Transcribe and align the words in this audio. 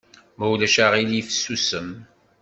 Ma 0.37 0.45
ulac 0.53 0.75
aɣilif 0.85 1.27
susem! 1.33 1.89